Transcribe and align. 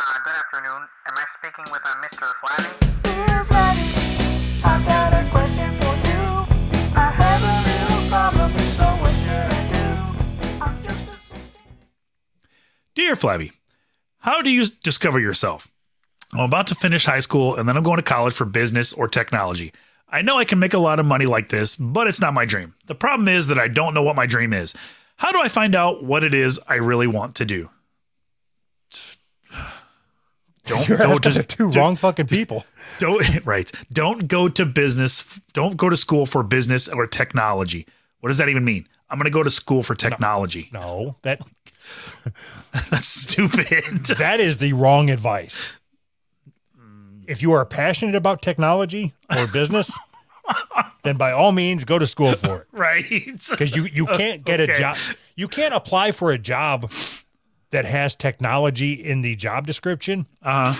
Uh, 0.00 0.02
good 0.22 0.32
afternoon. 0.32 0.86
Am 1.08 1.14
I 1.16 1.24
speaking 1.40 1.64
with 1.72 1.82
uh, 1.84 1.92
Mr. 1.96 2.30
Flabby? 2.38 2.70
Dear 3.02 3.44
Flabby, 3.46 4.62
I've 4.62 4.86
got 4.86 5.12
a 5.12 5.28
question 5.28 5.74
for 5.80 5.94
you. 6.06 6.22
I 6.94 7.10
have 7.10 7.42
a 7.42 7.56
little 7.68 8.08
problem, 8.08 8.58
so 8.60 8.84
what 8.84 9.12
should 9.24 9.50
I 9.50 9.62
do? 9.72 10.62
I'm 10.62 10.84
just 10.84 11.08
a 11.32 11.38
Dear 12.94 13.16
Flabby, 13.16 13.50
how 14.18 14.40
do 14.40 14.50
you 14.50 14.66
discover 14.84 15.18
yourself? 15.18 15.66
I'm 16.32 16.40
about 16.40 16.68
to 16.68 16.76
finish 16.76 17.04
high 17.04 17.18
school 17.18 17.56
and 17.56 17.68
then 17.68 17.76
I'm 17.76 17.82
going 17.82 17.96
to 17.96 18.02
college 18.04 18.34
for 18.34 18.44
business 18.44 18.92
or 18.92 19.08
technology. 19.08 19.72
I 20.08 20.22
know 20.22 20.38
I 20.38 20.44
can 20.44 20.60
make 20.60 20.74
a 20.74 20.78
lot 20.78 21.00
of 21.00 21.06
money 21.06 21.26
like 21.26 21.48
this, 21.48 21.74
but 21.74 22.06
it's 22.06 22.20
not 22.20 22.34
my 22.34 22.44
dream. 22.44 22.74
The 22.86 22.94
problem 22.94 23.26
is 23.26 23.48
that 23.48 23.58
I 23.58 23.66
don't 23.66 23.94
know 23.94 24.02
what 24.02 24.14
my 24.14 24.26
dream 24.26 24.52
is. 24.52 24.76
How 25.16 25.32
do 25.32 25.40
I 25.40 25.48
find 25.48 25.74
out 25.74 26.04
what 26.04 26.22
it 26.22 26.34
is 26.34 26.60
I 26.68 26.76
really 26.76 27.08
want 27.08 27.34
to 27.36 27.44
do? 27.44 27.68
Don't 30.68 30.88
You're 30.88 30.98
go 30.98 31.18
to 31.18 31.42
two 31.42 31.70
to- 31.70 31.78
wrong 31.78 31.96
fucking 31.96 32.26
people. 32.26 32.64
Don't 32.98 33.24
right. 33.46 33.70
Don't 33.92 34.28
go 34.28 34.48
to 34.48 34.64
business. 34.64 35.24
Don't 35.52 35.76
go 35.76 35.88
to 35.88 35.96
school 35.96 36.26
for 36.26 36.42
business 36.42 36.88
or 36.88 37.06
technology. 37.06 37.86
What 38.20 38.28
does 38.28 38.38
that 38.38 38.48
even 38.48 38.64
mean? 38.64 38.86
I'm 39.10 39.18
going 39.18 39.24
to 39.24 39.30
go 39.30 39.42
to 39.42 39.50
school 39.50 39.82
for 39.82 39.94
technology. 39.94 40.68
No, 40.72 41.16
that 41.22 41.40
That's 42.90 43.06
stupid. 43.08 44.04
that 44.18 44.40
is 44.40 44.58
the 44.58 44.72
wrong 44.74 45.08
advice. 45.10 45.70
If 47.26 47.42
you 47.42 47.52
are 47.52 47.64
passionate 47.64 48.14
about 48.14 48.42
technology 48.42 49.12
or 49.34 49.46
business, 49.46 49.98
then 51.02 51.16
by 51.16 51.32
all 51.32 51.52
means 51.52 51.84
go 51.84 51.98
to 51.98 52.06
school 52.06 52.32
for 52.32 52.62
it. 52.62 52.66
right. 52.72 53.04
Because 53.50 53.76
you, 53.76 53.84
you 53.84 54.06
can't 54.06 54.44
get 54.44 54.60
a 54.60 54.66
job. 54.74 54.96
You 55.36 55.46
can't 55.48 55.74
apply 55.74 56.12
for 56.12 56.30
a 56.30 56.38
job 56.38 56.90
that 57.70 57.84
has 57.84 58.14
technology 58.14 58.92
in 58.92 59.20
the 59.22 59.34
job 59.36 59.66
description 59.66 60.26
Uh, 60.42 60.74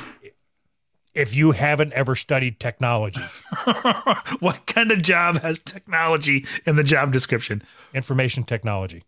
if 1.15 1.35
you 1.35 1.51
haven't 1.53 1.93
ever 1.95 2.15
studied 2.15 2.61
technology, 2.61 3.23
what 4.41 4.67
kind 4.67 4.93
of 4.93 5.03
job 5.03 5.41
has 5.41 5.59
technology 5.59 6.45
in 6.65 6.77
the 6.77 6.85
job 6.85 7.13
description? 7.13 7.63
information 7.95 8.45
technology, 8.45 9.03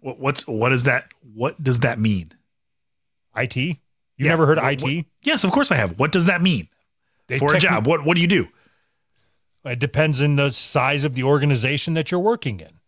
What, 0.00 0.18
what's 0.18 0.46
what 0.48 0.72
is 0.72 0.84
that? 0.84 1.06
What 1.34 1.62
does 1.62 1.80
that 1.80 1.98
mean? 1.98 2.32
IT. 3.36 3.56
You 3.56 3.76
Yeah, 4.16 4.28
never 4.30 4.46
heard 4.46 4.58
what- 4.58 4.72
IT? 4.72 4.82
what- 4.82 5.04
yes, 5.22 5.44
of 5.44 5.50
course 5.52 5.70
I 5.70 5.76
have. 5.76 5.98
What 5.98 6.12
does 6.12 6.24
that 6.26 6.40
mean 6.42 6.68
They 7.28 7.38
for 7.38 7.54
a 7.54 7.58
job? 7.60 7.86
What 7.86 8.04
what 8.04 8.14
do 8.14 8.20
you 8.20 8.26
do? 8.28 8.48
It 9.64 9.78
depends 9.78 10.20
on 10.20 10.36
the 10.36 10.50
size 10.52 11.04
of 11.04 11.14
the 11.14 11.22
organization 11.22 11.94
that 11.94 12.10
you're 12.10 12.18
working 12.20 12.58
in. 12.60 12.80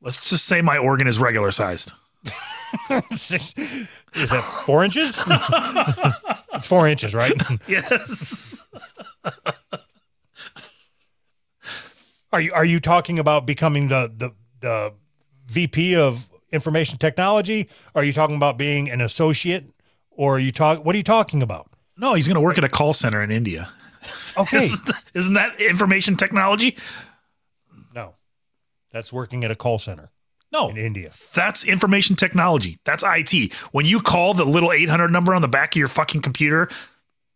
Let's 0.00 0.28
just 0.30 0.44
say 0.44 0.62
my 0.62 0.76
organ 0.78 1.08
is 1.08 1.18
regular 1.18 1.50
sized. 1.50 1.92
Is 3.10 4.30
that 4.30 4.62
four 4.64 4.84
inches? 4.84 5.22
it's 6.54 6.66
four 6.66 6.88
inches, 6.88 7.14
right? 7.14 7.32
Yes. 7.66 8.66
Are 12.32 12.40
you 12.40 12.52
are 12.52 12.64
you 12.64 12.80
talking 12.80 13.18
about 13.18 13.46
becoming 13.46 13.88
the 13.88 14.12
the 14.14 14.30
the 14.60 14.92
VP 15.46 15.96
of 15.96 16.28
information 16.52 16.98
technology? 16.98 17.68
Are 17.94 18.04
you 18.04 18.12
talking 18.12 18.36
about 18.36 18.58
being 18.58 18.90
an 18.90 19.00
associate? 19.00 19.70
Or 20.10 20.36
are 20.36 20.38
you 20.38 20.52
talk 20.52 20.84
what 20.84 20.94
are 20.94 20.98
you 20.98 21.04
talking 21.04 21.42
about? 21.42 21.70
No, 21.96 22.14
he's 22.14 22.28
going 22.28 22.34
to 22.34 22.40
work 22.40 22.58
at 22.58 22.64
a 22.64 22.68
call 22.68 22.92
center 22.92 23.22
in 23.22 23.30
India. 23.30 23.70
Okay. 24.36 24.58
Isn't 25.14 25.34
that 25.34 25.60
information 25.60 26.16
technology? 26.16 26.76
no. 27.94 28.14
That's 28.92 29.12
working 29.12 29.44
at 29.44 29.50
a 29.50 29.56
call 29.56 29.78
center 29.78 30.10
No, 30.50 30.70
in 30.70 30.78
India. 30.78 31.10
That's 31.34 31.64
information 31.64 32.16
technology. 32.16 32.78
That's 32.84 33.04
IT. 33.06 33.52
When 33.72 33.84
you 33.84 34.00
call 34.00 34.32
the 34.34 34.44
little 34.44 34.72
800 34.72 35.08
number 35.10 35.34
on 35.34 35.42
the 35.42 35.48
back 35.48 35.74
of 35.74 35.78
your 35.78 35.88
fucking 35.88 36.22
computer 36.22 36.68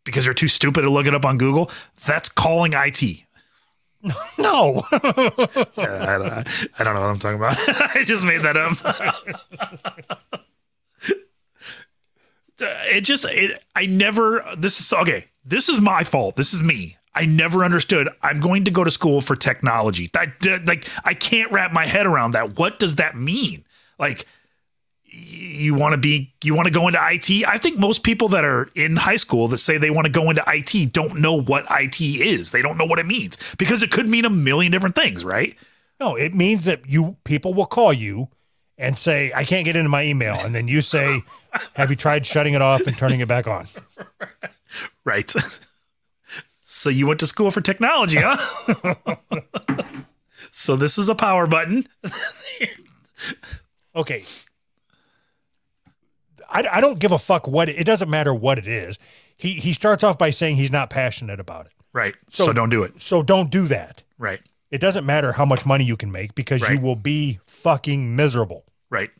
because 0.04 0.24
you're 0.24 0.34
too 0.34 0.48
stupid 0.48 0.82
to 0.82 0.91
look 0.91 1.06
it 1.06 1.14
up 1.14 1.24
on 1.24 1.38
Google, 1.38 1.70
that's 2.04 2.28
calling 2.28 2.72
IT. 2.74 3.02
No. 4.36 4.82
Yeah, 5.77 6.06
I, 6.08 6.19
don't, 6.19 6.48
I 6.78 6.84
don't 6.84 6.94
know 6.94 7.00
what 7.03 7.10
I'm 7.10 7.19
talking 7.20 7.37
about. 7.37 7.56
I 7.94 8.03
just 8.04 8.25
made 8.25 8.42
that 8.42 8.56
up. 8.56 8.72
it 12.58 13.03
just, 13.03 13.25
it, 13.28 13.62
I 13.76 13.87
never, 13.87 14.44
this 14.58 14.81
is, 14.81 14.92
okay, 14.92 15.26
this 15.44 15.69
is 15.69 15.81
my 15.81 16.03
fault. 16.03 16.34
This 16.34 16.53
is 16.53 16.64
me. 16.64 16.97
I 17.15 17.27
never 17.27 17.65
understood. 17.65 18.09
I'm 18.23 18.41
going 18.41 18.65
to 18.65 18.71
go 18.71 18.84
to 18.84 18.91
school 18.91 19.21
for 19.21 19.37
technology. 19.37 20.11
That, 20.12 20.67
like, 20.67 20.89
I 21.05 21.15
can't 21.15 21.53
wrap 21.53 21.73
my 21.73 21.87
head 21.87 22.06
around 22.06 22.33
that. 22.33 22.59
What 22.59 22.78
does 22.78 22.97
that 22.97 23.17
mean? 23.17 23.65
Like, 23.99 24.27
you 25.05 25.75
want 25.75 25.93
to 25.93 25.99
be 25.99 26.33
you 26.43 26.55
want 26.55 26.67
to 26.69 26.73
go 26.73 26.89
into 26.89 26.99
IT. 27.03 27.47
I 27.47 27.59
think 27.59 27.78
most 27.78 28.03
people 28.03 28.28
that 28.28 28.47
are 28.47 28.71
in 28.75 28.97
high 28.97 29.17
school 29.17 29.47
that 29.49 29.59
say 29.59 29.77
they 29.77 29.91
want 29.91 30.06
to 30.06 30.11
go 30.11 30.31
into 30.31 30.43
IT 30.47 30.93
don't 30.95 31.21
know 31.21 31.39
what 31.39 31.67
IT 31.71 32.00
is. 32.00 32.50
They 32.50 32.62
don't 32.62 32.78
know 32.78 32.87
what 32.87 32.99
it 32.99 33.05
means 33.05 33.37
because 33.59 33.83
it 33.83 33.91
could 33.91 34.09
mean 34.09 34.25
a 34.25 34.31
million 34.31 34.73
different 34.73 34.94
things, 34.94 35.23
right? 35.23 35.55
no, 36.03 36.17
it 36.17 36.34
means 36.34 36.65
that 36.65 36.89
you 36.89 37.17
people 37.23 37.55
will 37.55 37.67
call 37.67 37.93
you 37.93 38.29
and 38.77 38.99
say, 38.99 39.31
I 39.37 39.44
can't 39.44 39.65
get 39.65 39.77
into 39.77 39.89
my 39.89 40.05
email. 40.05 40.34
And 40.34 40.53
then 40.53 40.67
you 40.67 40.83
say, 40.83 41.23
Have 41.75 41.91
you 41.91 41.97
tried 41.97 42.27
shutting 42.27 42.55
it 42.55 42.62
off 42.62 42.81
and 42.87 42.99
turning 42.99 43.21
it 43.21 43.29
back 43.29 43.47
on? 43.47 43.69
Right. 45.05 45.31
so 46.75 46.88
you 46.88 47.06
went 47.06 47.21
to 47.21 47.27
school 47.27 47.50
for 47.50 47.60
technology, 47.60 48.16
huh? 48.19 49.05
so 50.50 50.75
this 50.75 50.97
is 50.97 51.09
a 51.10 51.15
power 51.15 51.47
button. 51.47 51.84
Okay. 53.94 54.25
I, 56.49 56.66
I 56.72 56.81
don't 56.81 56.99
give 56.99 57.12
a 57.12 57.19
fuck 57.19 57.47
what 57.47 57.69
it, 57.69 57.78
it 57.78 57.84
doesn't 57.84 58.09
matter 58.09 58.32
what 58.32 58.59
it 58.59 58.66
is. 58.66 58.99
He 59.37 59.53
he 59.53 59.75
starts 59.75 60.03
off 60.03 60.16
by 60.16 60.31
saying 60.31 60.56
he's 60.56 60.72
not 60.72 60.88
passionate 60.88 61.38
about 61.38 61.66
it. 61.66 61.72
Right. 61.93 62.15
So, 62.31 62.47
So- 62.47 62.53
don't 62.55 62.71
do 62.71 62.82
it. 62.84 63.00
So 63.00 63.22
don't 63.22 63.50
do 63.50 63.69
that. 63.69 64.03
Right. 64.19 64.41
It 64.71 64.81
doesn't 64.81 65.05
matter 65.05 65.32
how 65.32 65.44
much 65.44 65.66
money 65.66 65.84
you 65.84 65.99
can 65.99 66.11
make 66.11 66.34
because 66.34 66.66
you 66.71 66.81
will 66.81 66.97
be 66.97 67.38
fucking 67.47 68.16
miserable. 68.16 68.65
Right. 68.88 69.11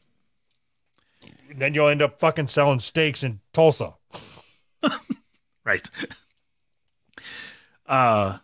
Then 1.55 1.75
you'll 1.75 1.89
end 1.89 2.01
up 2.01 2.19
fucking 2.19 2.47
selling 2.47 2.79
steaks 2.79 3.23
in 3.23 3.41
Tulsa. 3.53 3.93
Right. 5.65 5.89
Uh 7.93 8.39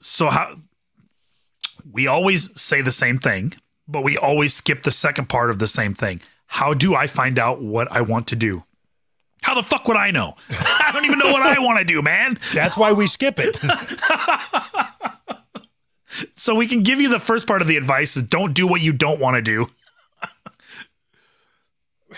so 0.00 0.28
how 0.28 0.56
we 1.90 2.06
always 2.06 2.60
say 2.60 2.80
the 2.82 2.90
same 2.90 3.18
thing, 3.18 3.54
but 3.88 4.02
we 4.02 4.18
always 4.18 4.54
skip 4.54 4.82
the 4.82 4.90
second 4.90 5.28
part 5.28 5.50
of 5.50 5.58
the 5.58 5.66
same 5.66 5.94
thing. 5.94 6.20
How 6.46 6.74
do 6.74 6.94
I 6.94 7.06
find 7.06 7.38
out 7.38 7.62
what 7.62 7.90
I 7.90 8.00
want 8.02 8.26
to 8.28 8.36
do? 8.36 8.64
How 9.42 9.54
the 9.54 9.62
fuck 9.62 9.88
would 9.88 9.96
I 9.96 10.10
know? 10.10 10.34
I 10.50 10.90
don't 10.92 11.04
even 11.04 11.18
know 11.18 11.32
what 11.32 11.42
I 11.42 11.58
want 11.60 11.78
to 11.78 11.84
do, 11.84 12.02
man. 12.02 12.38
That's 12.52 12.76
why 12.76 12.92
we 12.92 13.06
skip 13.06 13.38
it. 13.38 13.56
So 16.34 16.54
we 16.54 16.66
can 16.66 16.82
give 16.82 17.00
you 17.00 17.08
the 17.08 17.20
first 17.20 17.46
part 17.46 17.62
of 17.62 17.68
the 17.68 17.76
advice 17.76 18.16
is 18.16 18.22
don't 18.22 18.52
do 18.52 18.66
what 18.66 18.80
you 18.80 18.92
don't 18.92 19.20
want 19.20 19.36
to 19.36 19.42
do. 19.42 19.70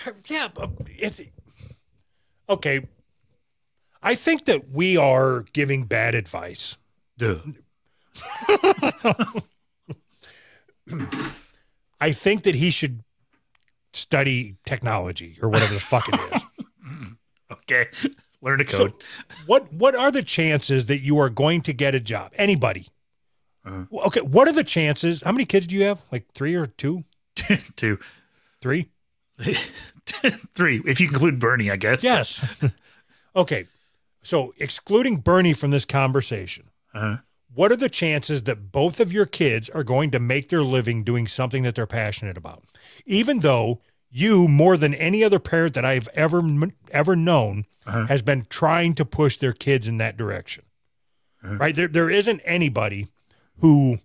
yeah, 0.27 0.49
but 0.53 0.71
it's 0.87 1.21
okay. 2.49 2.87
I 4.05 4.15
think 4.15 4.45
that 4.45 4.69
we 4.69 4.95
are 4.97 5.41
giving 5.51 5.83
bad 5.85 6.15
advice. 6.15 6.77
I 11.99 12.11
think 12.11 12.43
that 12.43 12.55
he 12.55 12.69
should 12.69 13.03
study 13.93 14.57
technology 14.65 15.37
or 15.41 15.49
whatever 15.49 15.73
the 15.73 15.79
fuck 15.79 16.07
it 16.07 16.19
is. 16.33 16.41
Okay. 17.51 17.87
Learn 18.41 18.57
to 18.59 18.65
code. 18.65 18.91
So, 18.91 18.97
what 19.45 19.71
what 19.71 19.95
are 19.95 20.11
the 20.11 20.21
chances 20.23 20.87
that 20.87 20.99
you 21.01 21.17
are 21.19 21.29
going 21.29 21.61
to 21.61 21.73
get 21.73 21.95
a 21.95 21.99
job? 21.99 22.31
Anybody? 22.35 22.89
Uh-huh. 23.65 23.85
Well, 23.89 24.05
Okay, 24.07 24.21
what 24.21 24.47
are 24.47 24.51
the 24.51 24.63
chances? 24.63 25.21
How 25.21 25.31
many 25.31 25.45
kids 25.45 25.67
do 25.67 25.75
you 25.75 25.83
have? 25.83 25.99
Like 26.11 26.25
three 26.33 26.53
or 26.55 26.65
two? 26.65 27.03
Two. 27.75 27.99
Three? 28.61 28.89
Three. 30.55 30.81
If 30.85 30.99
you 30.99 31.07
include 31.07 31.39
Bernie, 31.39 31.69
I 31.71 31.75
guess. 31.75 32.03
Yes. 32.03 32.43
okay, 33.35 33.65
so 34.25 34.53
excluding 34.57 35.17
Bernie 35.17 35.53
from 35.53 35.71
this 35.71 35.85
conversation, 35.85 36.69
Uh-huh. 36.93 37.17
what 37.53 37.71
are 37.71 37.75
the 37.77 37.89
chances 37.89 38.43
that 38.43 38.71
both 38.71 38.99
of 38.99 39.13
your 39.13 39.25
kids 39.25 39.69
are 39.69 39.83
going 39.83 40.11
to 40.11 40.19
make 40.19 40.49
their 40.49 40.63
living 40.63 41.03
doing 41.03 41.27
something 41.27 41.63
that 41.63 41.75
they're 41.75 41.85
passionate 41.87 42.37
about? 42.37 42.63
Even 43.05 43.39
though 43.39 43.81
you, 44.09 44.47
more 44.47 44.77
than 44.77 44.93
any 44.93 45.23
other 45.23 45.39
parent 45.39 45.73
that 45.75 45.85
I've 45.85 46.07
ever 46.13 46.41
ever 46.91 47.15
known, 47.15 47.65
Uh-huh. 47.85 48.07
has 48.07 48.21
been 48.23 48.45
trying 48.49 48.95
to 48.95 49.05
push 49.05 49.37
their 49.37 49.53
kids 49.53 49.85
in 49.87 49.97
that 49.99 50.17
direction. 50.17 50.63
Right? 51.43 51.75
There, 51.75 51.87
there 51.87 52.09
isn't 52.09 52.41
anybody 52.43 53.07
who, 53.59 53.99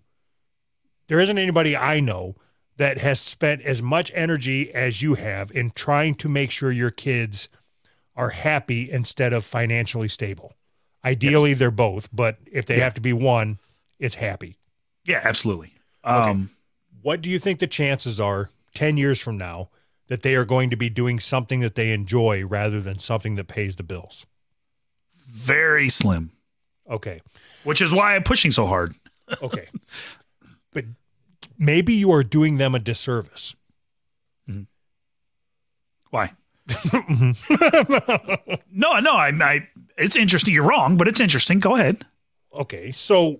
there 1.07 1.19
isn't 1.19 1.37
anybody 1.39 1.75
I 1.75 1.99
know 1.99 2.35
that 2.77 2.99
has 2.99 3.19
spent 3.19 3.61
as 3.63 3.81
much 3.81 4.11
energy 4.13 4.71
as 4.71 5.01
you 5.01 5.15
have 5.15 5.49
in 5.51 5.71
trying 5.71 6.13
to 6.15 6.29
make 6.29 6.51
sure 6.51 6.71
your 6.71 6.91
kids 6.91 7.49
are 8.21 8.29
happy 8.29 8.89
instead 8.91 9.33
of 9.33 9.43
financially 9.43 10.07
stable. 10.07 10.53
Ideally, 11.03 11.55
they're 11.55 11.71
both, 11.71 12.07
but 12.13 12.37
if 12.51 12.67
they 12.67 12.77
Yeah. 12.77 12.83
have 12.83 12.93
to 12.93 13.01
be 13.01 13.13
one, 13.13 13.57
it's 13.97 14.15
happy. 14.15 14.57
Yeah, 15.03 15.21
absolutely. 15.23 15.73
Um, 16.03 16.51
What 17.01 17.21
do 17.21 17.29
you 17.29 17.39
think 17.39 17.59
the 17.59 17.65
chances 17.67 18.19
are 18.19 18.51
10 18.75 18.95
years 18.97 19.19
from 19.19 19.37
now 19.37 19.69
that 20.07 20.21
they 20.21 20.35
are 20.35 20.45
going 20.45 20.69
to 20.69 20.75
be 20.75 20.87
doing 20.89 21.19
something 21.19 21.61
that 21.61 21.73
they 21.73 21.91
enjoy 21.91 22.45
rather 22.45 22.79
than 22.79 22.99
something 22.99 23.33
that 23.35 23.47
pays 23.47 23.77
the 23.77 23.83
bills. 23.83 24.25
Very 25.15 25.89
slim, 25.89 26.31
Okay. 26.87 27.21
which 27.63 27.81
is 27.81 27.91
why 27.91 28.15
I'm 28.15 28.23
pushing 28.23 28.51
so 28.51 28.67
hard. 28.67 28.95
Okay. 29.41 29.69
but 30.73 30.83
maybe 31.57 31.93
you 31.93 32.11
are 32.11 32.23
doing 32.23 32.57
them 32.57 32.75
a 32.75 32.79
disservice. 32.79 33.55
Why? 36.09 36.33
No, 38.71 38.99
no, 38.99 39.13
I, 39.15 39.31
I, 39.41 39.67
it's 39.97 40.15
interesting. 40.15 40.53
You're 40.53 40.67
wrong, 40.67 40.97
but 40.97 41.07
it's 41.07 41.19
interesting. 41.19 41.59
Go 41.59 41.75
ahead. 41.75 42.03
Okay. 42.53 42.91
So 42.91 43.39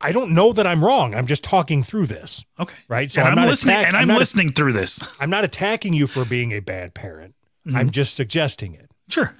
I 0.00 0.12
don't 0.12 0.32
know 0.34 0.52
that 0.52 0.66
I'm 0.66 0.84
wrong. 0.84 1.14
I'm 1.14 1.26
just 1.26 1.44
talking 1.44 1.82
through 1.82 2.06
this, 2.06 2.44
Okay. 2.58 2.76
right? 2.88 3.10
So 3.10 3.20
and 3.22 3.30
I'm, 3.30 3.38
I'm, 3.38 3.48
listening, 3.48 3.76
attack- 3.76 3.88
and 3.88 3.96
I'm, 3.96 4.08
not, 4.08 4.18
listening 4.18 4.52
through 4.52 4.72
this. 4.72 5.00
I'm 5.20 5.30
not 5.30 5.44
attacking 5.44 5.92
you 5.92 6.06
for 6.06 6.24
being 6.24 6.52
a 6.52 6.60
bad 6.60 6.94
parent. 6.94 7.34
Mm-hmm. 7.66 7.76
I'm 7.76 7.90
just 7.90 8.14
suggesting 8.14 8.74
it. 8.74 8.90
Sure. 9.08 9.34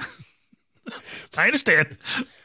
I 1.37 1.47
understand. 1.47 1.97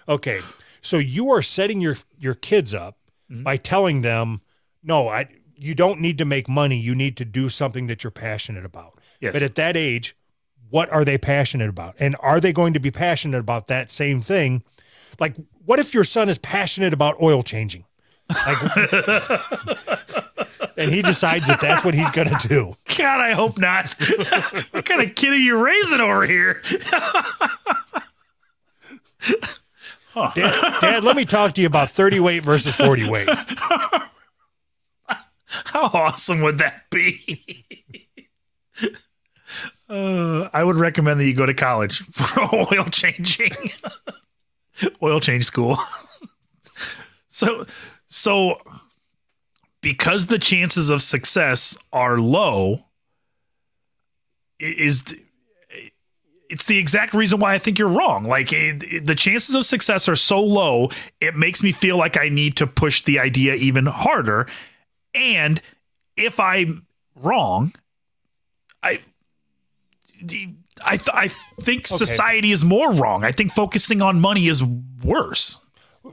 Okay. 0.08 0.40
So 0.82 0.98
you 1.00 1.32
are 1.32 1.42
setting 1.42 1.82
your 1.82 1.98
your 2.18 2.34
kids 2.36 2.74
up 2.74 2.98
Mm-hmm. 3.32 3.42
by 3.42 3.58
telling 3.58 4.02
them, 4.02 4.42
no, 4.84 5.08
I 5.10 5.28
you 5.56 5.74
don't 5.74 6.00
need 6.00 6.20
to 6.20 6.26
make 6.26 6.48
money. 6.48 6.78
You 6.78 6.94
need 6.94 7.18
to 7.18 7.26
do 7.26 7.50
something 7.50 7.88
that 7.88 8.04
you're 8.04 8.12
passionate 8.12 8.64
about. 8.66 8.95
Yes. 9.26 9.34
But 9.34 9.42
at 9.42 9.56
that 9.56 9.76
age, 9.76 10.16
what 10.70 10.90
are 10.92 11.04
they 11.04 11.18
passionate 11.18 11.70
about? 11.70 11.96
And 12.00 12.16
are 12.20 12.40
they 12.40 12.54
going 12.54 12.74
to 12.74 12.80
be 12.80 12.92
passionate 12.92 13.40
about 13.40 13.68
that 13.68 13.90
same 13.90 14.22
thing? 14.22 14.64
Like, 15.20 15.36
what 15.66 15.80
if 15.80 15.94
your 15.94 16.04
son 16.04 16.30
is 16.30 16.38
passionate 16.38 16.94
about 16.94 17.22
oil 17.22 17.44
changing? 17.44 17.86
Like, 18.30 18.62
and 20.78 20.92
he 20.92 21.02
decides 21.02 21.48
that 21.48 21.60
that's 21.62 21.84
what 21.84 21.96
he's 21.96 22.10
going 22.12 22.30
to 22.30 22.48
do. 22.48 22.76
God, 22.98 23.20
I 23.20 23.34
hope 23.34 23.58
not. 23.58 23.94
what 24.72 24.86
kind 24.86 25.02
of 25.02 25.16
kid 25.16 25.34
are 25.34 25.38
you 25.38 25.58
raising 25.58 26.02
over 26.02 26.26
here? 26.26 26.62
Dad, 30.16 30.80
Dad, 30.82 31.04
let 31.04 31.16
me 31.16 31.26
talk 31.26 31.54
to 31.54 31.62
you 31.62 31.68
about 31.68 31.90
30 31.90 32.20
weight 32.20 32.44
versus 32.44 32.76
40 32.76 33.10
weight. 33.10 33.30
How 35.08 35.84
awesome 35.84 36.42
would 36.42 36.60
that 36.60 36.90
be? 36.90 37.66
Uh, 39.88 40.50
I 40.52 40.64
would 40.64 40.78
recommend 40.78 41.20
that 41.20 41.26
you 41.26 41.34
go 41.36 41.46
to 41.46 41.54
college 41.54 42.00
for 42.12 42.42
oil 42.54 42.86
changing, 42.86 43.52
oil 45.04 45.20
change 45.20 45.46
school. 45.46 45.78
so, 47.28 47.66
so 48.08 48.58
because 49.82 50.28
the 50.28 50.40
chances 50.40 50.90
of 50.90 51.02
success 51.02 51.78
are 51.94 52.18
low, 52.18 52.86
i- 54.62 54.66
is 54.78 55.04
it's 56.50 56.68
the 56.68 56.78
exact 56.78 57.14
reason 57.14 57.40
why 57.40 57.54
I 57.54 57.60
think 57.60 57.80
you're 57.80 57.88
wrong. 57.88 58.24
Like 58.24 58.54
it, 58.54 58.84
it- 58.84 59.06
the 59.06 59.16
chances 59.16 59.56
of 59.56 59.66
success 59.66 60.08
are 60.08 60.16
so 60.16 60.42
low, 60.44 60.90
it 61.20 61.36
makes 61.36 61.64
me 61.64 61.72
feel 61.72 61.98
like 61.98 62.18
I 62.18 62.30
need 62.30 62.58
to 62.58 62.68
push 62.68 63.04
the 63.04 63.20
idea 63.20 63.56
even 63.56 63.86
harder. 63.86 64.48
And 65.14 65.62
if 66.18 66.40
I'm 66.40 66.86
wrong, 67.16 67.72
I 68.84 69.00
I 70.84 70.98
th- 70.98 71.10
I 71.14 71.28
think 71.62 71.88
society 71.88 72.52
is 72.52 72.64
more 72.64 72.94
wrong. 72.94 73.24
I 73.24 73.32
think 73.32 73.52
focusing 73.54 74.02
on 74.02 74.20
money 74.20 74.48
is 74.48 74.62
worse, 75.04 75.60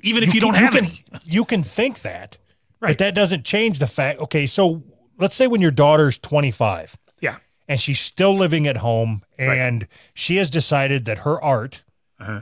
even 0.02 0.22
if 0.22 0.34
you, 0.34 0.40
don't 0.40 0.54
can- 0.54 0.62
have 0.62 0.72
can, 0.74 0.84
any. 0.84 1.04
You 1.24 1.44
can 1.44 1.62
think 1.62 2.02
that, 2.02 2.36
Right. 2.80 2.90
but 2.90 2.98
that 2.98 3.14
doesn't 3.14 3.44
change 3.44 3.78
the 3.80 3.86
fact. 3.86 4.20
Okay, 4.20 4.46
so 4.46 4.82
let's 5.18 5.34
say 5.34 5.46
when 5.46 5.60
your 5.60 5.70
daughter's 5.72 6.16
25 6.18 6.96
Yeah, 7.20 7.36
and 7.68 7.80
she's 7.80 8.00
still 8.00 8.36
living 8.36 8.66
at 8.68 8.78
home 8.78 9.22
and 9.38 9.86
she 10.14 10.36
has 10.36 10.48
decided 10.50 11.04
that 11.06 11.18
her 11.18 11.42
art 11.42 11.82
Uh-huh. 12.20 12.40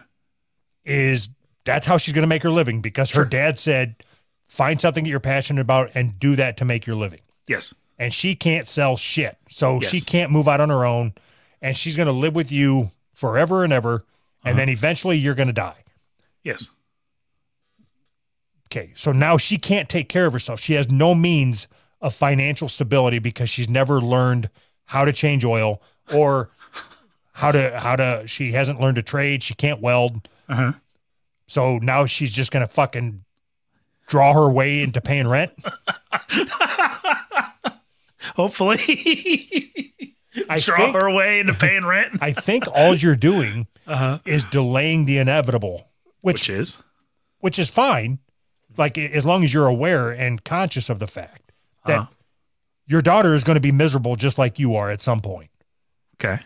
is 0.84 1.30
that's 1.64 1.86
how 1.86 1.96
she's 1.96 2.14
going 2.14 2.22
to 2.22 2.28
make 2.28 2.42
her 2.42 2.50
living 2.50 2.80
because 2.80 3.10
her 3.12 3.24
dad 3.24 3.58
said 3.58 3.96
find 4.48 4.80
something 4.80 5.04
that 5.04 5.10
you're 5.10 5.20
passionate 5.20 5.60
about 5.60 5.90
and 5.94 6.18
do 6.18 6.36
that 6.36 6.56
to 6.58 6.64
make 6.64 6.86
your 6.86 6.96
living. 6.96 7.20
yes, 7.46 7.72
And 7.98 8.12
she 8.12 8.34
can't 8.34 8.66
sell 8.68 8.96
shit. 8.96 9.36
So 9.48 9.80
she 9.80 10.00
can't 10.00 10.30
move 10.32 10.48
out 10.48 10.60
on 10.60 10.70
her 10.70 10.84
own 10.84 11.12
and 11.62 11.76
she's 11.76 11.96
going 11.96 12.06
to 12.06 12.12
live 12.12 12.34
with 12.34 12.50
you 12.50 12.90
forever 13.12 13.64
and 13.64 13.72
ever 13.72 14.04
and 14.44 14.58
then 14.58 14.68
eventually 14.68 15.18
you're 15.18 15.34
going 15.34 15.48
to 15.48 15.52
die. 15.52 15.84
yes, 16.42 16.70
Okay, 18.72 18.92
so 18.94 19.10
now 19.10 19.36
she 19.36 19.58
can't 19.58 19.88
take 19.88 20.08
care 20.08 20.26
of 20.26 20.32
herself. 20.32 20.60
She 20.60 20.74
has 20.74 20.88
no 20.88 21.12
means 21.12 21.66
of 22.00 22.14
financial 22.14 22.68
stability 22.68 23.18
because 23.18 23.50
she's 23.50 23.68
never 23.68 24.00
learned 24.00 24.48
how 24.84 25.04
to 25.04 25.12
change 25.12 25.44
oil 25.44 25.82
or 26.14 26.50
how 27.32 27.50
to 27.50 27.80
how 27.80 27.96
to 27.96 28.22
she 28.28 28.52
hasn't 28.52 28.80
learned 28.80 28.94
to 28.94 29.02
trade. 29.02 29.42
She 29.42 29.54
can't 29.54 29.80
weld. 29.80 30.28
Uh-huh. 30.48 30.72
So 31.48 31.78
now 31.78 32.06
she's 32.06 32.32
just 32.32 32.52
gonna 32.52 32.68
fucking 32.68 33.24
draw 34.06 34.32
her 34.34 34.48
way 34.48 34.82
into 34.82 35.00
paying 35.00 35.26
rent. 35.26 35.52
hopefully 38.36 38.76
I 40.48 40.58
draw 40.58 40.76
think, 40.76 40.96
her 40.96 41.10
way 41.10 41.40
into 41.40 41.54
paying 41.54 41.84
rent, 41.84 42.18
I 42.20 42.32
think 42.32 42.64
all 42.74 42.94
you're 42.94 43.16
doing 43.16 43.66
Uh-huh. 43.86 44.18
is 44.24 44.44
delaying 44.44 45.04
the 45.06 45.18
inevitable, 45.18 45.88
which 46.20 46.42
which 46.42 46.50
is 46.50 46.82
which 47.40 47.58
is 47.58 47.68
fine. 47.68 48.18
Like 48.76 48.96
as 48.98 49.26
long 49.26 49.42
as 49.44 49.52
you're 49.52 49.66
aware 49.66 50.10
and 50.10 50.42
conscious 50.44 50.88
of 50.90 50.98
the 51.00 51.06
fact 51.08 51.52
that 51.86 51.98
Uh-huh. 52.00 52.10
your 52.86 53.02
daughter 53.02 53.34
is 53.34 53.42
going 53.44 53.56
to 53.56 53.60
be 53.60 53.72
miserable 53.72 54.16
just 54.16 54.38
like 54.38 54.58
you 54.58 54.76
are 54.76 54.90
at 54.90 55.02
some 55.02 55.20
point. 55.20 55.50
okay. 56.16 56.38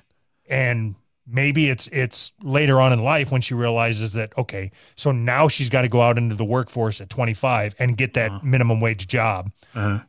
and 0.49 0.95
maybe 1.27 1.71
it's 1.71 1.87
it's 1.89 2.33
later 2.43 2.81
on 2.81 2.93
in 2.93 3.03
life 3.03 3.31
when 3.33 3.41
she 3.41 3.55
realizes 3.55 4.13
that 4.13 4.31
okay 4.37 4.71
so 4.95 5.11
now 5.11 5.49
she's 5.49 5.71
got 5.71 5.83
to 5.83 5.89
go 5.89 6.03
out 6.03 6.19
into 6.19 6.35
the 6.35 6.45
workforce 6.45 7.01
at 7.01 7.09
25 7.09 7.75
and 7.79 7.97
get 7.97 8.13
that 8.15 8.45
minimum 8.45 8.79
wage 8.81 9.07
job 9.07 9.51
Uh-huh. 9.75 10.01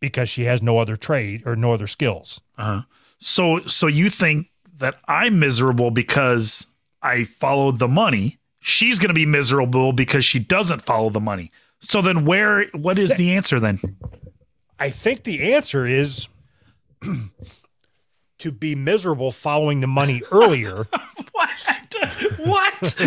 because 0.00 0.28
she 0.28 0.44
has 0.44 0.62
no 0.62 0.78
other 0.78 0.96
trade 0.96 1.42
or 1.46 1.54
no 1.56 1.72
other 1.72 1.86
skills 1.86 2.40
So, 3.26 3.64
so 3.64 3.86
you 3.86 4.10
think 4.10 4.50
that 4.76 4.96
I'm 5.08 5.38
miserable 5.38 5.90
because 5.90 6.66
I 7.00 7.24
followed 7.24 7.78
the 7.78 7.88
money? 7.88 8.38
She's 8.60 8.98
going 8.98 9.08
to 9.08 9.14
be 9.14 9.24
miserable 9.24 9.94
because 9.94 10.26
she 10.26 10.38
doesn't 10.38 10.82
follow 10.82 11.08
the 11.08 11.20
money. 11.20 11.50
So 11.80 12.02
then, 12.02 12.26
where? 12.26 12.66
What 12.72 12.98
is 12.98 13.14
the 13.16 13.32
answer 13.34 13.58
then? 13.60 13.78
i 14.78 14.90
think 14.90 15.22
the 15.22 15.54
answer 15.54 15.86
is 15.86 16.26
to 18.38 18.50
be 18.52 18.74
miserable 18.74 19.30
following 19.30 19.80
the 19.80 19.86
money 19.86 20.20
earlier 20.32 20.86
What? 21.32 21.66
what? 22.38 22.94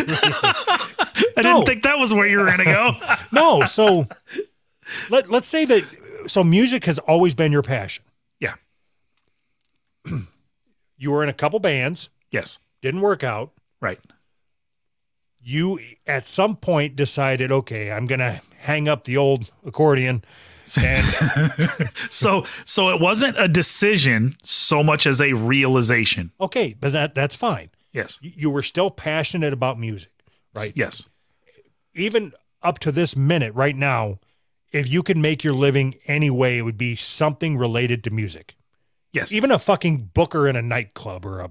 I 1.38 1.42
No. 1.42 1.44
didn't 1.44 1.66
think 1.66 1.84
that 1.84 1.98
was 1.98 2.14
where 2.14 2.26
you 2.26 2.40
were 2.40 2.46
going 2.46 2.58
to 2.60 2.64
go. 2.64 2.92
no 3.32 3.66
so 3.66 4.08
let, 5.10 5.30
let's 5.30 5.48
say 5.48 5.66
that 5.66 5.84
so 6.28 6.44
music 6.44 6.86
has 6.86 6.98
always 7.00 7.36
been 7.36 7.52
your 7.52 7.64
passion. 7.64 8.04
you 10.98 11.12
were 11.12 11.24
in 11.24 11.30
a 11.30 11.34
couple 11.34 11.60
bands 11.60 12.10
Yes. 12.32 12.60
didn't 12.82 13.02
work 13.02 13.24
out 13.24 13.52
Right. 13.82 14.00
you 15.42 15.80
at 16.06 16.26
some 16.26 16.56
point 16.56 16.96
decided, 16.96 17.52
okay, 17.52 17.92
I'm 17.92 18.06
going 18.06 18.20
to 18.20 18.42
hang 18.58 18.90
up 18.90 19.04
the 19.06 19.18
old 19.18 19.52
accordion 19.66 20.24
and 20.82 21.06
So, 22.10 22.44
so 22.66 22.90
it 22.90 23.00
wasn't 23.00 23.40
a 23.40 23.48
decision 23.48 24.36
so 24.44 24.84
much 24.84 25.06
as 25.08 25.22
a 25.22 25.34
realization. 25.34 26.32
okay, 26.42 26.76
but 26.80 26.92
that 26.92 27.16
that's 27.16 27.36
fine. 27.36 27.70
Yes. 27.94 28.20
You- 28.22 28.50
were 28.50 28.64
still 28.64 28.90
passionate 28.92 29.54
about 29.54 29.80
music, 29.80 30.12
right? 30.54 30.74
Yes. 30.76 31.08
Even 31.94 32.34
up 32.62 32.80
to 32.80 32.92
this 32.92 33.16
minute 33.16 33.54
right 33.56 33.76
now, 33.76 34.20
if 34.74 34.90
you 34.90 35.04
could 35.04 35.18
make 35.18 35.44
your 35.44 35.54
living 35.54 35.96
any 36.08 36.30
way, 36.30 36.58
it 36.58 36.64
would 36.64 36.78
be 36.78 36.96
something 36.98 37.58
related 37.58 38.04
to 38.04 38.10
music. 38.10 38.56
Yes. 39.14 39.32
Even 39.32 39.52
a 39.52 39.60
fucking 39.60 40.12
booker 40.14 40.48
in 40.48 40.56
a 40.56 40.62
nightclub 40.62 41.26
or 41.26 41.40
a 41.40 41.50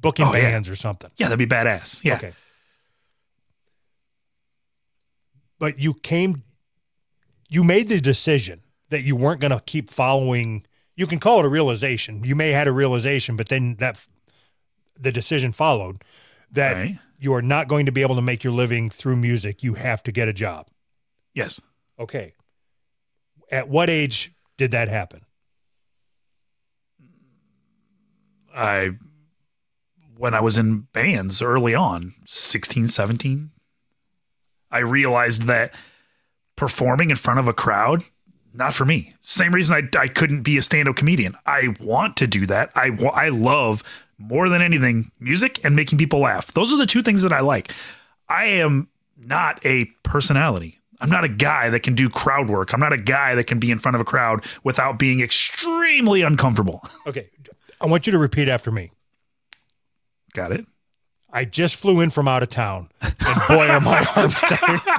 booking 0.00 0.26
Oh, 0.26 0.34
yeah. 0.34 0.42
bands 0.42 0.68
or 0.68 0.76
something. 0.76 1.10
Yeah, 1.16 1.28
that'd 1.28 1.38
be 1.38 1.46
badass. 1.52 2.02
Yeah. 2.04 2.16
Okay. 2.16 2.32
But 5.58 5.78
you 5.78 5.94
came, 5.94 6.42
you 7.48 7.64
made 7.64 7.88
the 7.88 8.00
decision 8.00 8.62
that 8.90 9.02
you 9.02 9.16
weren't 9.16 9.40
going 9.40 9.52
to 9.52 9.60
keep 9.64 9.90
following. 9.90 10.64
You 10.96 11.06
can 11.06 11.18
call 11.18 11.38
it 11.40 11.44
a 11.44 11.48
realization. 11.48 12.24
You 12.24 12.36
may 12.36 12.50
have 12.50 12.58
had 12.58 12.68
a 12.68 12.72
realization, 12.72 13.36
but 13.36 13.48
then 13.48 13.76
that 13.76 14.04
the 14.98 15.12
decision 15.12 15.52
followed 15.52 16.02
that 16.50 16.74
Right. 16.74 16.98
you 17.18 17.32
are 17.34 17.42
not 17.42 17.68
going 17.68 17.86
to 17.86 17.92
be 17.92 18.02
able 18.02 18.16
to 18.16 18.22
make 18.22 18.44
your 18.44 18.52
living 18.52 18.90
through 18.90 19.16
music. 19.16 19.62
You 19.62 19.74
have 19.74 20.02
to 20.04 20.12
get 20.12 20.28
a 20.28 20.32
job. 20.32 20.68
Yes. 21.34 21.60
Okay. 21.98 22.34
At 23.50 23.68
what 23.68 23.88
age 23.90 24.32
did 24.56 24.70
that 24.72 24.88
happen? 24.88 25.22
I 28.56 28.90
when 30.16 30.34
I 30.34 30.40
was 30.40 30.56
in 30.56 30.88
bands 30.92 31.42
early 31.42 31.74
on, 31.74 32.14
16, 32.24 32.88
17, 32.88 33.50
I 34.70 34.78
realized 34.78 35.42
that 35.42 35.74
performing 36.56 37.10
in 37.10 37.16
front 37.16 37.38
of 37.38 37.48
a 37.48 37.52
crowd 37.52 38.02
not 38.56 38.74
for 38.74 38.84
me. 38.84 39.12
Same 39.20 39.54
reason 39.54 39.76
I, 39.76 39.98
I 39.98 40.08
couldn't 40.08 40.42
be 40.42 40.56
a 40.56 40.62
stand 40.62 40.88
up 40.88 40.96
comedian. 40.96 41.36
I 41.44 41.74
want 41.80 42.16
to 42.16 42.26
do 42.26 42.46
that. 42.46 42.70
I, 42.74 42.90
I 43.14 43.28
love 43.28 43.82
more 44.18 44.48
than 44.48 44.62
anything 44.62 45.10
music 45.20 45.62
and 45.62 45.76
making 45.76 45.98
people 45.98 46.20
laugh. 46.20 46.52
Those 46.54 46.72
are 46.72 46.78
the 46.78 46.86
two 46.86 47.02
things 47.02 47.22
that 47.22 47.32
I 47.32 47.40
like. 47.40 47.72
I 48.28 48.46
am 48.46 48.88
not 49.16 49.64
a 49.64 49.84
personality. 50.02 50.80
I'm 51.00 51.10
not 51.10 51.24
a 51.24 51.28
guy 51.28 51.68
that 51.68 51.80
can 51.80 51.94
do 51.94 52.08
crowd 52.08 52.48
work. 52.48 52.72
I'm 52.72 52.80
not 52.80 52.94
a 52.94 52.98
guy 52.98 53.34
that 53.34 53.44
can 53.44 53.58
be 53.58 53.70
in 53.70 53.78
front 53.78 53.94
of 53.94 54.00
a 54.00 54.04
crowd 54.04 54.44
without 54.64 54.98
being 54.98 55.20
extremely 55.20 56.22
uncomfortable. 56.22 56.82
Okay. 57.06 57.28
I 57.80 57.86
want 57.86 58.06
you 58.06 58.12
to 58.12 58.18
repeat 58.18 58.48
after 58.48 58.70
me. 58.70 58.90
Got 60.32 60.52
it? 60.52 60.66
I 61.32 61.44
just 61.44 61.76
flew 61.76 62.00
in 62.00 62.10
from 62.10 62.28
out 62.28 62.42
of 62.42 62.50
town, 62.50 62.88
and 63.02 63.14
boy, 63.48 63.68
are 63.68 63.80
my 63.80 64.04
arms 64.16 64.34
tired. 64.34 64.80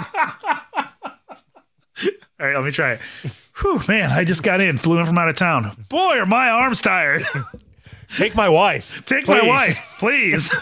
All 2.39 2.45
right, 2.45 2.55
let 2.55 2.63
me 2.63 2.71
try 2.71 2.93
it. 2.93 2.99
Whew, 3.61 3.81
man, 3.87 4.11
I 4.11 4.23
just 4.23 4.43
got 4.43 4.61
in, 4.61 4.77
flew 4.77 4.99
in 4.99 5.05
from 5.05 5.17
out 5.17 5.29
of 5.29 5.35
town. 5.35 5.71
Boy, 5.89 6.19
are 6.19 6.27
my 6.27 6.49
arms 6.49 6.81
tired. 6.81 7.25
Take 8.15 8.35
my 8.35 8.47
wife. 8.47 9.03
Take 9.05 9.27
my 9.27 9.41
wife, 9.41 9.81
please. 9.97 10.53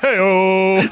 Hey-oh. 0.00 0.86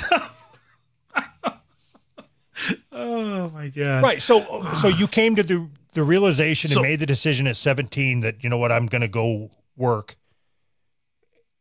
oh 2.93 3.51
my 3.51 3.69
god. 3.69 4.03
Right. 4.03 4.21
So, 4.21 4.65
so 4.75 4.89
you 4.89 5.07
came 5.07 5.37
to 5.37 5.43
the 5.43 5.69
the 5.93 6.03
realization 6.03 6.71
So- 6.71 6.81
and 6.81 6.89
made 6.91 6.99
the 7.01 7.07
decision 7.07 7.47
at 7.47 7.57
17 7.57 8.21
that 8.21 8.43
you 8.43 8.51
know 8.51 8.59
what 8.59 8.73
I'm 8.73 8.87
going 8.87 9.01
to 9.03 9.09
go 9.09 9.51
work 9.79 10.17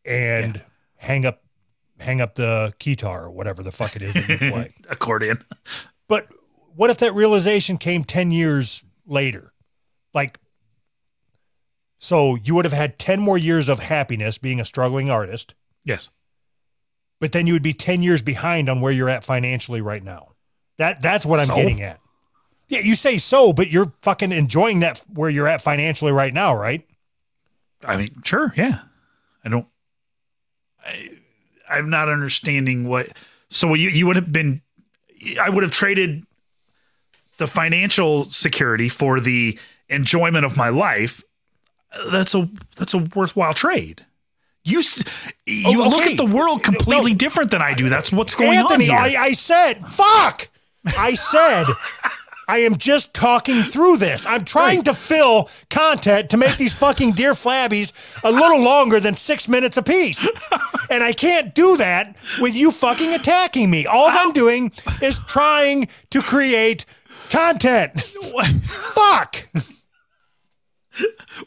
and 0.06 0.62
hang 0.96 1.26
up 1.26 1.44
hang 2.00 2.22
up 2.22 2.36
the 2.36 2.74
guitar 2.80 3.26
or 3.26 3.32
whatever 3.32 3.64
the 3.64 3.72
fuck 3.72 3.96
it 3.96 4.02
is 4.02 4.14
that 4.14 4.30
you 4.30 4.38
play. 4.52 4.72
Accordion. 4.90 5.44
but 6.08 6.28
what 6.76 6.90
if 6.92 6.98
that 7.00 7.16
realization 7.16 7.78
came 7.78 8.04
10 8.04 8.32
years 8.32 8.84
later? 9.08 9.52
Like 10.14 10.40
so 12.00 12.36
you 12.36 12.54
would 12.56 12.66
have 12.66 12.74
had 12.74 13.00
10 13.00 13.20
more 13.20 13.38
years 13.38 13.68
of 13.70 13.80
happiness 13.80 14.38
being 14.38 14.60
a 14.60 14.66
struggling 14.66 15.10
artist, 15.10 15.56
Yes. 15.84 16.10
but 17.20 17.32
then 17.32 17.48
you 17.48 17.54
would 17.54 17.64
be 17.64 17.74
10 17.74 18.04
years 18.04 18.22
behind 18.22 18.70
on 18.70 18.82
where 18.82 18.92
you're 18.92 19.10
at 19.10 19.24
financially 19.24 19.82
right 19.82 20.04
now. 20.04 20.34
That 20.78 21.02
that's 21.02 21.26
what 21.26 21.40
I'm 21.40 21.48
So? 21.48 21.56
getting 21.56 21.82
at. 21.82 22.00
Yeah, 22.70 22.80
you 22.80 22.96
say 22.96 23.18
so, 23.18 23.54
but 23.54 23.70
you're 23.72 23.94
fucking 24.02 24.32
enjoying 24.34 24.82
that 24.82 25.02
where 25.12 25.30
you're 25.30 25.48
at 25.48 25.62
financially 25.62 26.12
right 26.12 26.34
now, 26.34 26.54
right? 26.56 26.86
I 27.86 27.98
mean, 27.98 28.22
sure, 28.24 28.54
yeah. 28.58 28.80
I 29.46 29.50
don't. 29.50 29.68
I, 30.86 31.10
I'm 31.70 31.90
not 31.90 32.10
understanding 32.10 32.88
what. 32.88 33.10
So 33.50 33.74
you 33.74 33.90
you 33.90 34.08
would 34.08 34.16
have 34.16 34.32
been. 34.32 34.62
I 35.40 35.50
would 35.50 35.64
have 35.64 35.72
traded 35.72 36.24
the 37.38 37.48
financial 37.48 38.30
security 38.32 38.90
for 38.90 39.20
the 39.20 39.58
enjoyment 39.90 40.46
of 40.46 40.58
my 40.58 40.70
life. 40.70 41.24
That's 42.12 42.36
a 42.36 42.50
that's 42.76 42.94
a 42.94 43.00
worthwhile 43.00 43.54
trade. 43.54 44.06
You 44.64 44.80
s- 44.80 45.04
you 45.46 45.82
Oh, 45.82 45.88
look 45.90 46.06
at 46.06 46.18
the 46.18 46.26
world 46.26 46.62
completely 46.64 47.12
No. 47.14 47.18
different 47.18 47.52
than 47.52 47.62
I 47.62 47.74
do. 47.74 47.88
That's 47.90 48.12
what's 48.12 48.36
going 48.36 48.58
Anthony, 48.58 48.90
on 48.90 49.10
here. 49.10 49.18
I, 49.20 49.24
I 49.28 49.32
said, 49.34 49.86
fuck. 49.88 50.50
I 50.86 51.16
said, 51.16 51.66
I 52.48 52.60
am 52.60 52.78
just 52.78 53.14
talking 53.14 53.64
through 53.64 53.98
this. 53.98 54.26
I'm 54.26 54.46
trying 54.46 54.84
to 54.84 54.94
fill 54.94 55.50
content 55.70 56.30
to 56.30 56.38
make 56.38 56.58
these 56.58 56.74
fucking 56.74 57.12
dear 57.12 57.34
flabbies 57.34 57.92
a 58.24 58.32
little 58.32 58.62
longer 58.62 59.00
than 59.00 59.16
six 59.16 59.48
minutes 59.48 59.78
apiece. 59.78 60.28
And 60.90 61.04
I 61.04 61.12
can't 61.12 61.54
do 61.54 61.76
that 61.78 62.16
with 62.40 62.56
you 62.56 62.72
fucking 62.72 63.14
attacking 63.14 63.70
me. 63.70 63.86
All 63.86 64.08
I'm 64.10 64.32
doing 64.32 64.72
is 65.02 65.20
trying 65.28 65.90
to 66.12 66.22
create 66.22 66.86
content. 67.30 68.00
Fuck. 68.64 69.48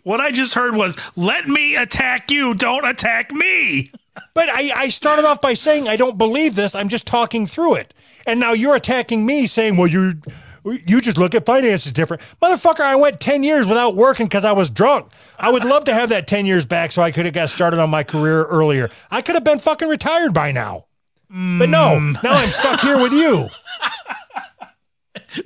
what 0.03 0.21
I 0.21 0.31
just 0.31 0.53
heard 0.53 0.77
was, 0.77 0.99
"Let 1.17 1.49
me 1.49 1.75
attack 1.77 2.31
you. 2.31 2.53
Don't 2.53 2.85
attack 2.85 3.33
me." 3.33 3.91
But 4.35 4.49
I, 4.51 4.71
I 4.75 4.89
started 4.91 5.25
off 5.25 5.41
by 5.41 5.55
saying 5.55 5.89
I 5.89 5.97
don't 5.97 6.19
believe 6.19 6.55
this. 6.55 6.75
I'm 6.75 6.89
just 6.89 7.07
talking 7.07 7.47
through 7.47 7.77
it. 7.77 7.95
And 8.27 8.39
now 8.39 8.53
you're 8.53 8.77
attacking 8.77 9.25
me 9.25 9.47
saying, 9.47 9.77
well, 9.77 9.87
you 9.87 10.21
you 10.65 11.01
just 11.01 11.19
look 11.19 11.35
at 11.35 11.47
finances 11.47 11.93
different. 11.93 12.23
Motherfucker, 12.43 12.81
I 12.81 12.97
went 12.97 13.21
10 13.21 13.43
years 13.43 13.67
without 13.67 13.97
working 13.97 14.27
because 14.27 14.45
I 14.45 14.53
was 14.53 14.71
drunk. 14.71 15.11
I 15.39 15.51
would 15.51 15.65
love 15.65 15.85
to 15.85 15.95
have 15.95 16.11
that 16.11 16.27
10 16.27 16.47
years 16.47 16.67
back 16.67 16.93
so 16.93 17.03
I 17.03 17.11
could 17.11 17.25
have 17.25 17.35
got 17.35 17.51
started 17.51 17.81
on 17.81 17.91
my 17.91 18.03
career 18.03 18.45
earlier. 18.45 18.91
I 19.11 19.23
could 19.23 19.35
have 19.35 19.45
been 19.45 19.59
fucking 19.59 19.89
retired 19.89 20.35
by 20.35 20.53
now. 20.53 20.87
But 21.29 21.69
no, 21.69 21.97
mm. 22.01 22.23
now 22.25 22.33
I'm 22.33 22.49
stuck 22.49 22.81
here 22.81 23.01
with 23.01 23.13
you. 23.13 23.33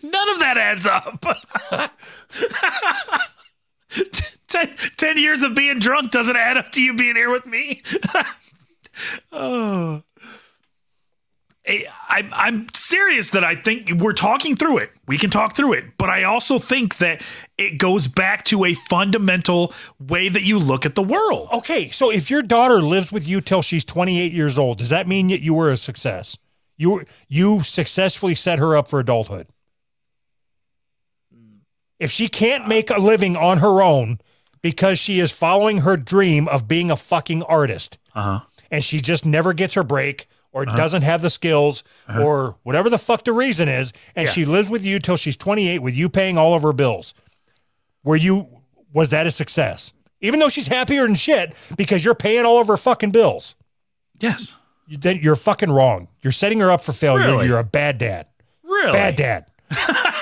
None 0.02 0.28
of 0.30 0.38
that 0.38 0.56
adds 0.56 0.86
up. 0.86 1.22
ten, 4.48 4.74
10 4.96 5.18
years 5.18 5.42
of 5.42 5.54
being 5.54 5.78
drunk 5.78 6.10
doesn't 6.10 6.36
add 6.36 6.56
up 6.56 6.72
to 6.72 6.82
you 6.82 6.94
being 6.94 7.16
here 7.16 7.30
with 7.30 7.44
me. 7.44 7.82
oh. 9.32 10.02
Hey, 11.64 11.86
I'm, 12.10 12.30
I'm 12.34 12.66
serious 12.74 13.30
that 13.30 13.42
I 13.42 13.54
think 13.54 13.90
we're 13.92 14.12
talking 14.12 14.54
through 14.54 14.78
it. 14.78 14.90
We 15.08 15.16
can 15.16 15.30
talk 15.30 15.56
through 15.56 15.72
it. 15.72 15.84
But 15.96 16.10
I 16.10 16.24
also 16.24 16.58
think 16.58 16.98
that 16.98 17.22
it 17.56 17.78
goes 17.78 18.06
back 18.06 18.44
to 18.46 18.66
a 18.66 18.74
fundamental 18.74 19.72
way 19.98 20.28
that 20.28 20.42
you 20.42 20.58
look 20.58 20.84
at 20.84 20.94
the 20.94 21.02
world. 21.02 21.48
Okay, 21.54 21.88
so 21.88 22.10
if 22.10 22.28
your 22.30 22.42
daughter 22.42 22.82
lives 22.82 23.10
with 23.10 23.26
you 23.26 23.40
till 23.40 23.62
she's 23.62 23.84
28 23.84 24.30
years 24.32 24.58
old, 24.58 24.76
does 24.76 24.90
that 24.90 25.08
mean 25.08 25.28
that 25.28 25.40
you 25.40 25.54
were 25.54 25.70
a 25.72 25.78
success? 25.78 26.36
You 26.76 26.90
were, 26.90 27.06
you 27.28 27.62
successfully 27.62 28.34
set 28.34 28.58
her 28.58 28.76
up 28.76 28.86
for 28.86 29.00
adulthood. 29.00 29.46
If 31.98 32.10
she 32.10 32.28
can't 32.28 32.68
make 32.68 32.90
a 32.90 32.98
living 33.00 33.36
on 33.36 33.58
her 33.58 33.80
own 33.80 34.18
because 34.60 34.98
she 34.98 35.20
is 35.20 35.30
following 35.30 35.78
her 35.78 35.96
dream 35.96 36.48
of 36.48 36.68
being 36.68 36.90
a 36.90 36.96
fucking 36.96 37.42
artist 37.44 37.96
Uh 38.14 38.22
huh. 38.22 38.40
and 38.70 38.84
she 38.84 39.00
just 39.00 39.24
never 39.24 39.52
gets 39.54 39.74
her 39.74 39.84
break 39.84 40.28
or 40.54 40.62
uh-huh. 40.66 40.76
doesn't 40.76 41.02
have 41.02 41.20
the 41.20 41.28
skills 41.28 41.84
uh-huh. 42.08 42.22
or 42.22 42.56
whatever 42.62 42.88
the 42.88 42.96
fuck 42.96 43.24
the 43.24 43.32
reason 43.32 43.68
is 43.68 43.92
and 44.16 44.26
Yeah. 44.26 44.32
she 44.32 44.44
lives 44.46 44.70
with 44.70 44.82
you 44.82 44.98
till 44.98 45.18
she's 45.18 45.36
28 45.36 45.80
with 45.80 45.94
you 45.94 46.08
paying 46.08 46.38
all 46.38 46.54
of 46.54 46.62
her 46.62 46.72
bills. 46.72 47.12
Were 48.02 48.16
you 48.16 48.48
was 48.94 49.10
that 49.10 49.26
a 49.26 49.30
success? 49.30 49.92
Even 50.20 50.40
though 50.40 50.48
she's 50.48 50.68
happier 50.68 51.02
than 51.04 51.16
shit 51.16 51.54
because 51.76 52.02
you're 52.04 52.14
paying 52.14 52.46
all 52.46 52.60
of 52.60 52.68
her 52.68 52.78
fucking 52.78 53.10
bills. 53.10 53.54
Yes. 54.20 54.56
You, 54.86 54.96
then 54.96 55.18
you're 55.20 55.36
fucking 55.36 55.70
wrong. 55.70 56.08
You're 56.22 56.32
setting 56.32 56.60
her 56.60 56.70
up 56.70 56.82
for 56.82 56.92
failure. 56.92 57.26
Really? 57.26 57.48
You're 57.48 57.58
a 57.58 57.64
bad 57.64 57.98
dad. 57.98 58.28
Really? 58.62 58.92
Bad 58.92 59.16
dad. 59.16 59.46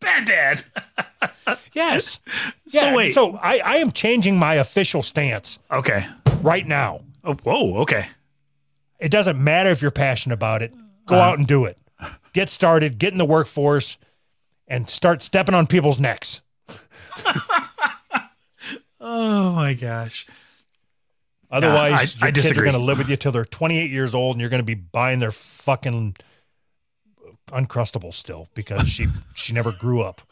Bad 0.00 0.24
dad. 0.24 0.64
Yes. 1.72 2.18
So 2.68 2.94
wait. 2.94 3.14
So 3.14 3.36
I, 3.36 3.60
I 3.60 3.76
am 3.76 3.92
changing 3.92 4.36
my 4.36 4.54
official 4.54 5.00
stance 5.00 5.60
Okay. 5.70 6.04
right 6.42 6.66
now. 6.66 7.02
Oh, 7.22 7.34
whoa. 7.44 7.76
Okay. 7.82 8.06
It 8.98 9.10
doesn't 9.10 9.42
matter 9.42 9.70
if 9.70 9.82
you're 9.82 9.90
passionate 9.90 10.34
about 10.34 10.62
it. 10.62 10.72
Go 11.06 11.16
Uh-huh. 11.16 11.24
out 11.30 11.38
and 11.38 11.46
do 11.46 11.64
it. 11.64 11.78
Get 12.32 12.48
started, 12.48 12.98
get 12.98 13.12
in 13.12 13.18
the 13.18 13.24
workforce, 13.24 13.96
and 14.68 14.88
start 14.90 15.22
stepping 15.22 15.54
on 15.54 15.66
people's 15.66 15.98
necks. 15.98 16.40
Oh 19.00 19.52
my 19.52 19.74
gosh. 19.74 20.26
Otherwise, 21.50 22.16
I- 22.16 22.18
your 22.18 22.28
I 22.28 22.32
kids 22.32 22.50
are 22.50 22.54
going 22.62 22.72
to 22.72 22.78
live 22.78 22.98
with 22.98 23.08
you 23.08 23.16
till 23.16 23.30
they're 23.30 23.44
28 23.44 23.90
years 23.90 24.14
old, 24.14 24.34
and 24.34 24.40
you're 24.40 24.50
going 24.50 24.60
to 24.62 24.64
be 24.64 24.74
buying 24.74 25.20
their 25.20 25.30
fucking 25.30 26.16
uncrustable 27.48 28.12
still 28.12 28.48
because 28.54 28.88
she 28.88 29.06
she 29.34 29.52
never 29.52 29.70
grew 29.72 30.02
up. 30.02 30.22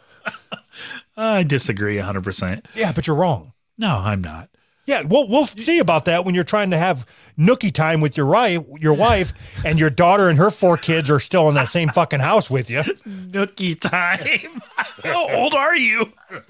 I 1.16 1.42
disagree 1.44 1.96
100%. 1.98 2.64
Yeah, 2.74 2.90
but 2.92 3.06
you're 3.06 3.14
wrong. 3.14 3.52
No, 3.78 3.98
I'm 3.98 4.22
not. 4.22 4.48
Yeah, 4.86 5.02
we'll 5.06 5.28
we'll 5.28 5.46
see 5.46 5.78
about 5.78 6.04
that 6.06 6.24
when 6.24 6.34
you're 6.34 6.44
trying 6.44 6.70
to 6.70 6.76
have 6.76 7.06
nookie 7.38 7.72
time 7.72 8.00
with 8.00 8.16
your 8.16 8.26
wife, 8.26 8.62
your 8.78 8.94
wife, 8.94 9.32
and 9.64 9.78
your 9.78 9.90
daughter 9.90 10.28
and 10.28 10.38
her 10.38 10.50
four 10.50 10.76
kids 10.76 11.10
are 11.10 11.20
still 11.20 11.48
in 11.48 11.54
that 11.54 11.68
same 11.68 11.88
fucking 11.88 12.20
house 12.20 12.50
with 12.50 12.68
you. 12.70 12.80
Nookie 12.80 13.78
time. 13.80 14.62
How 15.02 15.28
old 15.34 15.54
are 15.54 15.76
you? 15.76 16.12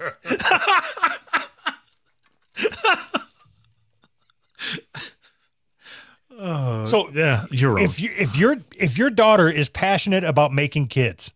Oh, 6.37 6.83
so 6.85 7.09
Yeah, 7.13 7.45
you're 7.49 7.79
if 7.79 7.99
you 7.99 8.11
if 8.17 8.35
your 8.35 8.57
if 8.75 8.97
your 8.97 9.09
daughter 9.09 9.49
is 9.49 9.69
passionate 9.69 10.25
about 10.25 10.51
making 10.51 10.87
kids, 10.87 11.31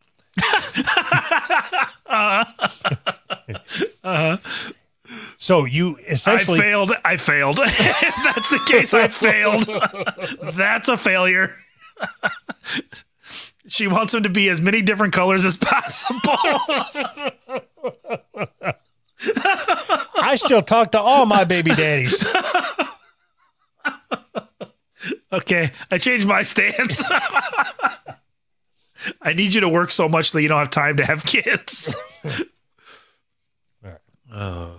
uh-huh. 2.06 2.46
Uh-huh. 4.04 4.38
So 5.40 5.64
you 5.64 5.98
essentially 6.06 6.60
I 6.60 6.62
failed. 6.62 6.92
I 7.06 7.18
failed. 7.18 7.60
if 7.64 8.24
that's 8.24 8.50
the 8.50 8.60
case, 8.68 8.94
I 8.94 9.08
failed. 9.08 9.68
that's 10.56 10.90
a 10.90 10.98
failure. 10.98 11.56
she 13.66 13.88
wants 13.88 14.12
them 14.12 14.24
to 14.24 14.30
be 14.30 14.50
as 14.50 14.60
many 14.60 14.82
different 14.82 15.14
colors 15.14 15.46
as 15.46 15.56
possible. 15.56 16.36
I 20.22 20.36
still 20.36 20.62
talk 20.62 20.92
to 20.92 21.00
all 21.00 21.26
my 21.26 21.46
baby 21.46 21.72
daddies. 21.72 22.22
okay, 25.32 25.72
I 25.90 25.98
changed 25.98 26.28
my 26.28 26.44
stance. 26.44 27.02
I 29.22 29.32
need 29.32 29.54
you 29.54 29.62
to 29.62 29.70
work 29.70 29.92
so 29.92 30.10
much 30.10 30.34
that 30.34 30.42
you 30.42 30.50
don't 30.50 30.60
have 30.60 30.70
time 30.70 30.98
to 30.98 31.06
have 31.06 31.26
kids. 31.26 31.96
All 32.26 32.32
right. 33.84 34.00
Oh. 34.34 34.74